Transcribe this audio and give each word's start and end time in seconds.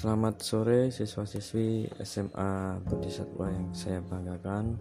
Selamat 0.00 0.40
sore 0.40 0.88
siswa-siswi 0.88 1.84
SMA 2.00 2.80
Budi 2.88 3.12
Satwa 3.12 3.52
yang 3.52 3.68
saya 3.76 4.00
banggakan. 4.00 4.80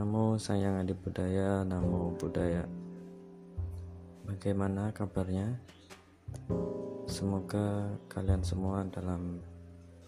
Namo 0.00 0.40
sayang 0.40 0.80
adik 0.80 0.96
budaya, 1.04 1.60
namo 1.60 2.16
budaya. 2.16 2.64
Bagaimana 4.24 4.96
kabarnya? 4.96 5.60
Semoga 7.04 7.84
kalian 8.08 8.40
semua 8.40 8.88
dalam 8.88 9.44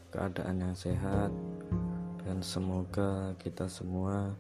keadaan 0.09 0.65
yang 0.65 0.73
sehat 0.73 1.29
Dan 2.25 2.41
semoga 2.41 3.37
kita 3.37 3.69
semua 3.69 4.33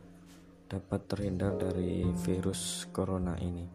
dapat 0.72 1.04
terhindar 1.04 1.52
dari 1.60 2.08
virus 2.24 2.88
corona 2.96 3.36
ini. 3.44 3.68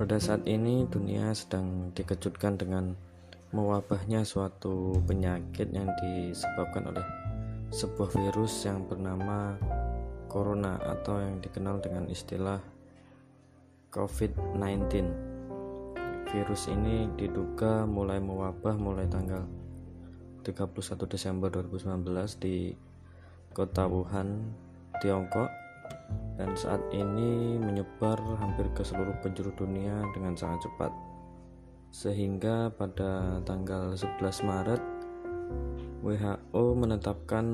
Pada 0.00 0.16
saat 0.16 0.48
ini 0.48 0.88
dunia 0.88 1.36
sedang 1.36 1.92
dikejutkan 1.92 2.56
dengan 2.56 3.12
mewabahnya 3.54 4.26
suatu 4.26 4.98
penyakit 5.06 5.70
yang 5.70 5.86
disebabkan 6.02 6.90
oleh 6.90 7.06
sebuah 7.70 8.10
virus 8.10 8.66
yang 8.66 8.82
bernama 8.82 9.54
corona 10.26 10.74
atau 10.82 11.22
yang 11.22 11.38
dikenal 11.38 11.78
dengan 11.78 12.10
istilah 12.10 12.58
COVID-19. 13.94 15.06
Virus 16.34 16.66
ini 16.66 17.06
diduga 17.14 17.86
mulai 17.86 18.18
mewabah 18.18 18.74
mulai 18.74 19.06
tanggal 19.06 19.46
31 20.42 21.06
Desember 21.06 21.46
2019 21.46 22.42
di 22.42 22.74
kota 23.54 23.86
Wuhan, 23.86 24.50
Tiongkok 24.98 25.46
dan 26.34 26.58
saat 26.58 26.82
ini 26.90 27.54
menyebar 27.62 28.18
hampir 28.42 28.66
ke 28.74 28.82
seluruh 28.82 29.14
penjuru 29.22 29.54
dunia 29.54 30.02
dengan 30.10 30.34
sangat 30.34 30.66
cepat 30.66 31.13
sehingga 31.94 32.74
pada 32.74 33.38
tanggal 33.46 33.94
11 33.94 34.18
Maret 34.42 34.82
WHO 36.02 36.62
menetapkan 36.74 37.46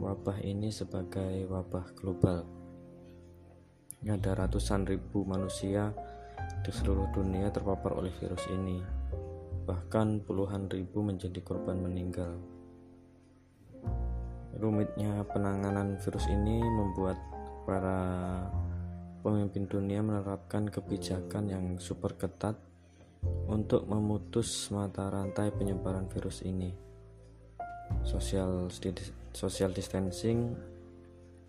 wabah 0.00 0.40
ini 0.40 0.72
sebagai 0.72 1.44
wabah 1.44 1.92
global. 1.92 2.48
Ada 4.00 4.32
ratusan 4.32 4.88
ribu 4.88 5.28
manusia 5.28 5.92
di 6.64 6.72
seluruh 6.72 7.12
dunia 7.12 7.52
terpapar 7.52 8.00
oleh 8.00 8.08
virus 8.16 8.48
ini. 8.48 8.80
Bahkan 9.68 10.24
puluhan 10.24 10.72
ribu 10.72 11.04
menjadi 11.04 11.44
korban 11.44 11.76
meninggal. 11.76 12.32
Rumitnya 14.56 15.20
penanganan 15.28 16.00
virus 16.00 16.24
ini 16.32 16.64
membuat 16.64 17.20
para 17.68 18.00
pemimpin 19.20 19.68
dunia 19.68 20.00
menerapkan 20.00 20.64
kebijakan 20.72 21.52
yang 21.52 21.76
super 21.76 22.16
ketat 22.16 22.56
untuk 23.46 23.86
memutus 23.86 24.68
mata 24.74 25.06
rantai 25.06 25.54
penyebaran 25.54 26.10
virus 26.10 26.42
ini. 26.42 26.74
Social, 28.02 28.66
social 29.30 29.70
distancing 29.70 30.54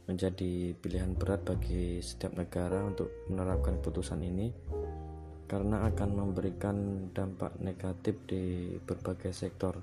menjadi 0.08 0.72
pilihan 0.80 1.18
berat 1.20 1.44
bagi 1.44 2.00
setiap 2.00 2.38
negara 2.40 2.80
untuk 2.88 3.12
menerapkan 3.28 3.76
putusan 3.84 4.24
ini 4.24 4.48
karena 5.48 5.88
akan 5.88 6.10
memberikan 6.16 7.08
dampak 7.12 7.56
negatif 7.60 8.16
di 8.28 8.76
berbagai 8.80 9.36
sektor. 9.36 9.80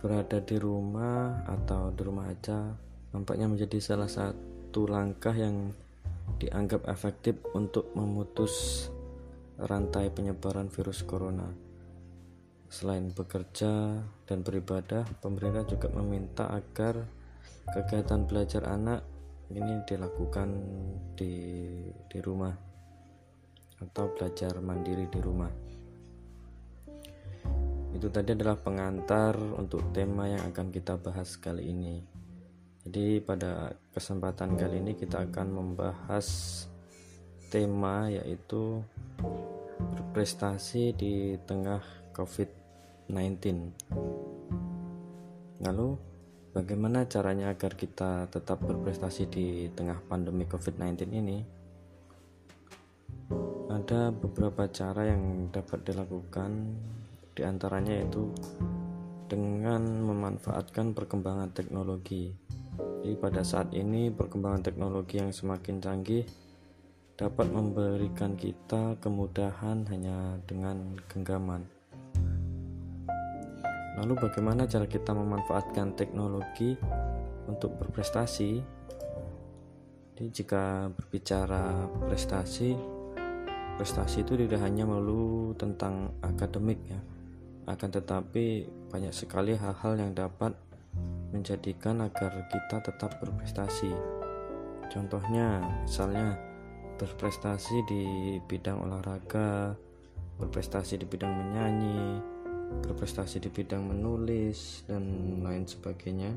Berada 0.00 0.38
di 0.44 0.56
rumah 0.60 1.44
atau 1.48 1.92
di 1.92 2.02
rumah 2.04 2.28
aja 2.28 2.72
nampaknya 3.16 3.48
menjadi 3.48 3.80
salah 3.80 4.08
satu 4.08 4.84
langkah 4.88 5.32
yang 5.32 5.72
dianggap 6.36 6.84
efektif 6.90 7.38
untuk 7.56 7.90
memutus 7.96 8.86
rantai 9.56 10.12
penyebaran 10.12 10.68
virus 10.68 11.00
corona. 11.06 11.48
Selain 12.66 13.08
bekerja 13.14 14.02
dan 14.26 14.38
beribadah, 14.42 15.06
pemerintah 15.22 15.64
juga 15.64 15.88
meminta 15.94 16.50
agar 16.50 17.06
kegiatan 17.70 18.26
belajar 18.26 18.66
anak 18.68 19.00
ini 19.54 19.82
dilakukan 19.86 20.48
di 21.14 21.34
di 22.10 22.18
rumah 22.18 22.52
atau 23.78 24.10
belajar 24.12 24.58
mandiri 24.58 25.06
di 25.06 25.20
rumah. 25.22 25.52
Itu 27.96 28.12
tadi 28.12 28.36
adalah 28.36 28.60
pengantar 28.60 29.38
untuk 29.56 29.94
tema 29.96 30.28
yang 30.28 30.44
akan 30.52 30.68
kita 30.68 31.00
bahas 31.00 31.38
kali 31.40 31.72
ini. 31.72 32.15
Jadi 32.86 33.18
pada 33.18 33.74
kesempatan 33.90 34.54
kali 34.54 34.78
ini 34.78 34.94
kita 34.94 35.26
akan 35.26 35.48
membahas 35.50 36.26
tema 37.50 38.06
yaitu 38.06 38.78
berprestasi 39.74 40.94
di 40.94 41.34
tengah 41.50 41.82
COVID-19. 42.14 43.74
Lalu 45.66 45.98
bagaimana 46.54 47.10
caranya 47.10 47.50
agar 47.50 47.74
kita 47.74 48.30
tetap 48.30 48.62
berprestasi 48.62 49.26
di 49.34 49.66
tengah 49.74 49.98
pandemi 50.06 50.46
COVID-19 50.46 51.10
ini? 51.10 51.38
Ada 53.66 54.14
beberapa 54.14 54.70
cara 54.70 55.10
yang 55.10 55.50
dapat 55.50 55.82
dilakukan 55.82 56.50
di 57.34 57.42
antaranya 57.42 57.98
yaitu 57.98 58.30
dengan 59.26 59.82
memanfaatkan 60.06 60.94
perkembangan 60.94 61.50
teknologi 61.50 62.46
jadi 63.06 63.14
pada 63.22 63.46
saat 63.46 63.70
ini 63.70 64.10
perkembangan 64.10 64.66
teknologi 64.66 65.22
yang 65.22 65.30
semakin 65.30 65.78
canggih 65.78 66.26
dapat 67.16 67.48
memberikan 67.48 68.36
kita 68.36 68.98
kemudahan 69.00 69.88
hanya 69.88 70.36
dengan 70.44 70.98
genggaman. 71.08 71.64
Lalu 73.96 74.12
bagaimana 74.20 74.68
cara 74.68 74.84
kita 74.84 75.16
memanfaatkan 75.16 75.96
teknologi 75.96 76.76
untuk 77.48 77.80
berprestasi? 77.80 78.60
Jadi 80.12 80.28
jika 80.28 80.92
berbicara 80.92 81.88
prestasi, 82.04 82.76
prestasi 83.80 84.26
itu 84.26 84.34
tidak 84.34 84.60
hanya 84.60 84.84
melulu 84.84 85.56
tentang 85.56 86.12
akademik 86.20 86.82
ya, 86.84 87.00
akan 87.70 87.88
tetapi 87.88 88.68
banyak 88.92 89.14
sekali 89.14 89.56
hal-hal 89.56 89.94
yang 89.96 90.12
dapat 90.12 90.65
menjadikan 91.36 92.00
agar 92.00 92.48
kita 92.48 92.80
tetap 92.80 93.20
berprestasi. 93.20 93.92
Contohnya, 94.88 95.60
misalnya 95.84 96.40
berprestasi 96.96 97.76
di 97.84 98.04
bidang 98.48 98.80
olahraga, 98.88 99.76
berprestasi 100.40 100.96
di 100.96 101.06
bidang 101.06 101.32
menyanyi, 101.32 102.20
berprestasi 102.88 103.44
di 103.44 103.52
bidang 103.52 103.84
menulis, 103.84 104.88
dan 104.88 105.04
lain 105.44 105.68
sebagainya. 105.68 106.32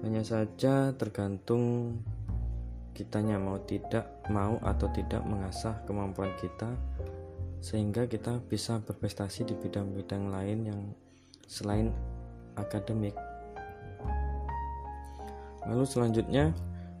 Hanya 0.00 0.24
saja 0.24 0.92
tergantung 0.96 1.96
kitanya 2.94 3.42
mau 3.42 3.58
tidak 3.66 4.06
mau 4.30 4.56
atau 4.62 4.86
tidak 4.94 5.20
mengasah 5.26 5.82
kemampuan 5.82 6.30
kita 6.38 6.70
sehingga 7.64 8.04
kita 8.04 8.44
bisa 8.44 8.78
berprestasi 8.84 9.48
di 9.48 9.56
bidang-bidang 9.56 10.28
lain 10.28 10.58
yang 10.68 10.80
selain 11.48 11.90
akademik. 12.60 13.16
Lalu 15.64 15.84
selanjutnya, 15.88 16.52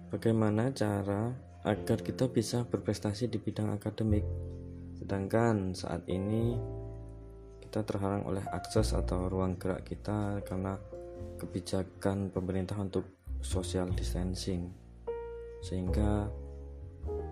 bagaimana 0.08 0.72
cara 0.72 1.28
agar 1.64 2.00
kita 2.00 2.32
bisa 2.32 2.64
berprestasi 2.64 3.28
di 3.28 3.36
bidang 3.36 3.76
akademik? 3.76 4.24
Sedangkan 4.96 5.76
saat 5.76 6.08
ini 6.08 6.56
kita 7.60 7.84
terhalang 7.84 8.24
oleh 8.24 8.44
akses 8.48 8.96
atau 8.96 9.28
ruang 9.28 9.60
gerak 9.60 9.84
kita 9.84 10.40
karena 10.48 10.80
kebijakan 11.36 12.32
pemerintah 12.32 12.80
untuk 12.80 13.04
social 13.44 13.92
distancing. 13.92 14.72
Sehingga 15.60 16.28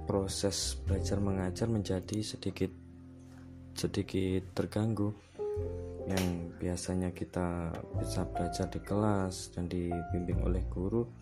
proses 0.05 0.77
belajar 0.85 1.17
mengajar 1.17 1.65
menjadi 1.65 2.21
sedikit 2.21 2.69
sedikit 3.73 4.53
terganggu 4.53 5.17
yang 6.05 6.53
biasanya 6.61 7.15
kita 7.17 7.73
bisa 7.97 8.29
belajar 8.29 8.69
di 8.69 8.81
kelas 8.85 9.57
dan 9.57 9.71
dibimbing 9.71 10.45
oleh 10.45 10.61
guru 10.69 11.22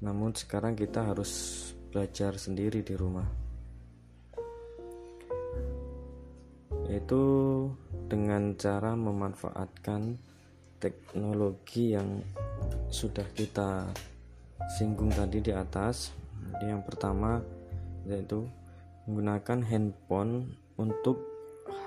namun 0.00 0.32
sekarang 0.32 0.72
kita 0.72 1.12
harus 1.12 1.60
belajar 1.92 2.40
sendiri 2.40 2.80
di 2.80 2.96
rumah. 2.96 3.28
Yaitu 6.88 7.22
dengan 8.08 8.56
cara 8.56 8.96
memanfaatkan 8.96 10.16
teknologi 10.80 11.92
yang 11.92 12.24
sudah 12.88 13.28
kita 13.36 13.86
singgung 14.80 15.12
tadi 15.12 15.44
di 15.44 15.52
atas. 15.52 16.16
Jadi 16.50 16.72
yang 16.72 16.82
pertama 16.82 17.38
yaitu 18.08 18.48
menggunakan 19.04 19.60
handphone 19.68 20.56
untuk 20.80 21.20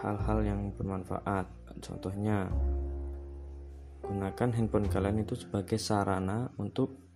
hal-hal 0.06 0.45
yang 0.45 0.62
bermanfaat. 0.77 1.50
Contohnya 1.81 2.48
gunakan 4.06 4.50
handphone 4.54 4.88
kalian 4.88 5.25
itu 5.25 5.33
sebagai 5.33 5.81
sarana 5.81 6.54
untuk 6.62 7.12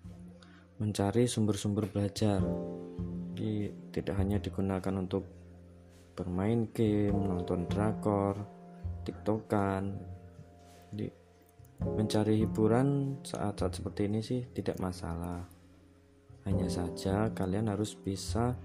mencari 0.78 1.26
sumber-sumber 1.26 1.90
belajar. 1.90 2.42
Jadi 3.34 3.70
tidak 3.94 4.16
hanya 4.18 4.38
digunakan 4.38 4.94
untuk 4.98 5.26
bermain 6.18 6.70
game 6.74 7.14
nonton 7.14 7.70
drakor 7.70 8.38
tiktokan. 9.06 9.98
Jadi 10.94 11.08
mencari 11.78 12.42
hiburan 12.42 13.22
saat-saat 13.22 13.78
seperti 13.78 14.10
ini 14.10 14.20
sih 14.26 14.42
tidak 14.54 14.82
masalah. 14.82 15.46
Hanya 16.46 16.70
saja 16.72 17.30
kalian 17.34 17.70
harus 17.70 17.94
bisa 17.94 18.56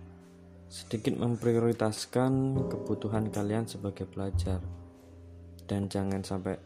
sedikit 0.73 1.13
memprioritaskan 1.21 2.57
kebutuhan 2.73 3.29
kalian 3.29 3.69
sebagai 3.69 4.09
pelajar. 4.09 4.61
Dan 5.69 5.89
jangan 5.89 6.25
sampai 6.25 6.57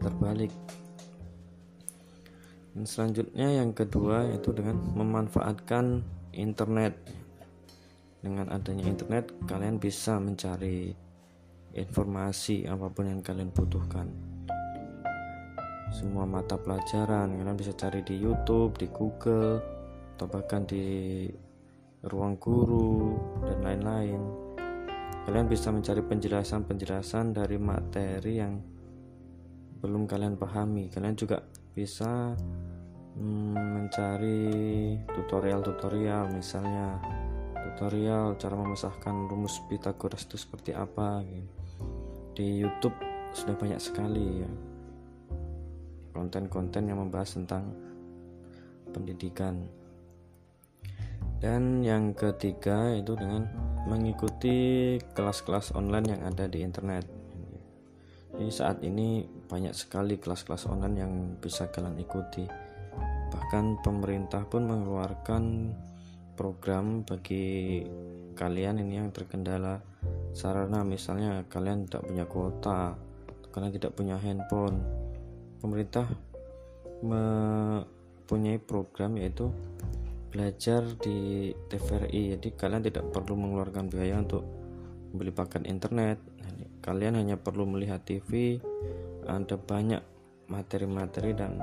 terbalik 0.00 0.52
dan 2.78 2.86
selanjutnya 2.86 3.58
yang 3.58 3.74
kedua 3.74 4.30
yaitu 4.30 4.54
dengan 4.54 4.78
memanfaatkan 4.94 5.98
internet. 6.30 6.94
Dengan 8.22 8.54
adanya 8.54 8.86
internet 8.86 9.34
kalian 9.50 9.82
bisa 9.82 10.22
mencari 10.22 10.94
informasi 11.74 12.70
apa 12.70 12.86
pun 12.86 13.10
yang 13.10 13.18
kalian 13.18 13.50
butuhkan. 13.50 14.06
Semua 15.90 16.22
mata 16.22 16.54
pelajaran 16.54 17.34
kalian 17.34 17.58
bisa 17.58 17.74
cari 17.74 18.06
di 18.06 18.14
YouTube 18.14 18.78
di 18.78 18.86
Google 18.94 19.58
atau 20.14 20.30
bahkan 20.30 20.62
di 20.62 21.26
ruang 22.06 22.38
guru 22.38 23.18
dan 23.42 23.58
lain-lain. 23.58 24.22
Kalian 25.26 25.50
bisa 25.50 25.74
mencari 25.74 26.06
penjelasan-penjelasan 26.06 27.34
dari 27.34 27.58
materi 27.58 28.38
yang 28.38 28.54
belum 29.82 30.06
kalian 30.06 30.38
pahami. 30.38 30.94
Kalian 30.94 31.18
juga 31.18 31.42
bisa 31.74 32.38
mencari 33.18 34.94
tutorial-tutorial 35.10 36.30
misalnya 36.30 37.02
tutorial 37.58 38.38
cara 38.38 38.54
memisahkan 38.54 39.26
rumus 39.26 39.58
Pitagoras 39.66 40.24
itu 40.24 40.38
seperti 40.38 40.70
apa 40.72 41.22
gitu. 41.26 41.50
di 42.38 42.62
YouTube 42.62 42.94
sudah 43.34 43.58
banyak 43.58 43.82
sekali 43.82 44.46
ya. 44.46 44.50
Konten-konten 46.14 46.86
yang 46.86 47.02
membahas 47.02 47.34
tentang 47.34 47.74
pendidikan. 48.94 49.66
Dan 51.38 51.86
yang 51.86 52.14
ketiga 52.14 52.94
itu 52.94 53.14
dengan 53.14 53.46
mengikuti 53.86 54.98
kelas-kelas 55.14 55.74
online 55.78 56.18
yang 56.18 56.22
ada 56.26 56.50
di 56.50 56.62
internet. 56.66 57.06
Jadi 58.34 58.50
saat 58.50 58.82
ini 58.82 59.26
banyak 59.26 59.74
sekali 59.74 60.18
kelas-kelas 60.18 60.66
online 60.70 60.96
yang 60.98 61.12
bisa 61.38 61.70
kalian 61.70 61.98
ikuti 61.98 62.67
bahkan 63.28 63.80
pemerintah 63.80 64.44
pun 64.48 64.64
mengeluarkan 64.68 65.74
program 66.34 67.02
bagi 67.02 67.82
kalian 68.38 68.80
ini 68.82 69.00
yang 69.02 69.10
terkendala. 69.10 69.82
Sarana 70.32 70.86
misalnya 70.86 71.42
kalian 71.50 71.88
tidak 71.88 72.02
punya 72.06 72.24
kuota 72.28 73.08
kalian 73.58 73.74
tidak 73.74 73.92
punya 73.98 74.14
handphone. 74.22 74.78
Pemerintah 75.58 76.06
mempunyai 77.02 78.62
program 78.62 79.18
yaitu 79.18 79.50
belajar 80.30 80.86
di 81.02 81.50
TVRI 81.72 82.38
jadi 82.38 82.48
kalian 82.54 82.86
tidak 82.86 83.10
perlu 83.10 83.34
mengeluarkan 83.34 83.90
biaya 83.90 84.22
untuk 84.22 84.46
membeli 85.10 85.34
paket 85.34 85.66
internet. 85.66 86.22
Kalian 86.78 87.18
hanya 87.18 87.34
perlu 87.34 87.66
melihat 87.66 88.06
TV 88.06 88.62
ada 89.26 89.58
banyak 89.58 90.00
materi-materi 90.46 91.34
dan 91.34 91.58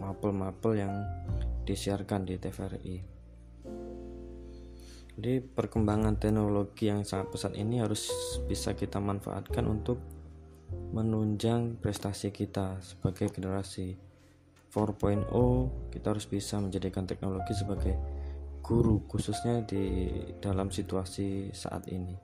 mapel-mapel 0.00 0.80
yang 0.80 0.94
disiarkan 1.68 2.26
di 2.26 2.40
TVRI 2.40 2.96
jadi 5.20 5.44
perkembangan 5.44 6.16
teknologi 6.16 6.88
yang 6.88 7.04
sangat 7.04 7.28
pesat 7.28 7.52
ini 7.52 7.84
harus 7.84 8.08
bisa 8.48 8.72
kita 8.72 8.98
manfaatkan 8.98 9.68
untuk 9.68 10.00
menunjang 10.96 11.76
prestasi 11.76 12.32
kita 12.32 12.80
sebagai 12.80 13.28
generasi 13.28 14.00
4.0 14.70 15.28
kita 15.90 16.06
harus 16.14 16.26
bisa 16.30 16.56
menjadikan 16.62 17.04
teknologi 17.04 17.52
sebagai 17.52 17.98
guru 18.62 19.02
khususnya 19.10 19.66
di 19.66 20.08
dalam 20.38 20.70
situasi 20.70 21.50
saat 21.50 21.90
ini. 21.90 22.14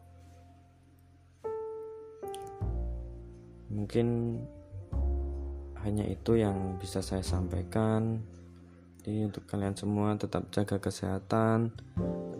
Mungkin 3.66 4.06
hanya 5.86 6.02
itu 6.02 6.34
yang 6.34 6.74
bisa 6.82 6.98
saya 6.98 7.22
sampaikan. 7.22 8.18
Jadi 9.06 9.22
untuk 9.22 9.46
kalian 9.46 9.78
semua 9.78 10.18
tetap 10.18 10.50
jaga 10.50 10.82
kesehatan 10.82 11.70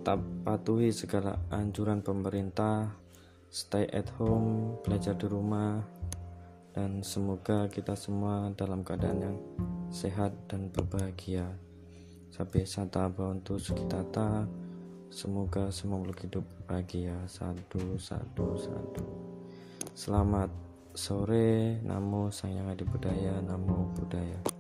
tetap 0.07 0.23
patuhi 0.43 0.91
segala 0.91 1.39
anjuran 1.51 2.03
pemerintah 2.03 2.95
stay 3.51 3.87
at 3.95 4.11
home 4.19 4.79
belajar 4.83 5.15
di 5.15 5.27
rumah 5.31 5.83
dan 6.75 7.07
semoga 7.07 7.71
kita 7.71 7.95
semua 7.95 8.51
dalam 8.55 8.83
keadaan 8.83 9.19
yang 9.23 9.39
sehat 9.91 10.35
dan 10.51 10.71
berbahagia. 10.71 11.47
Sampai 12.35 12.67
sata 12.67 13.09
untuk 13.19 13.63
sekitata 13.63 14.45
semoga 15.09 15.71
semua 15.71 16.03
hidup 16.03 16.47
bahagia. 16.67 17.17
Satu 17.31 17.97
satu 17.97 18.59
satu 18.59 19.07
selamat 19.95 20.66
sore 20.97 21.77
namo 21.85 22.33
sang 22.33 22.57
yang 22.57 22.73
budaya 22.89 23.45
namo 23.45 23.93
budaya 23.93 24.56